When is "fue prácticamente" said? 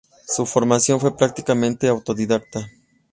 0.99-1.87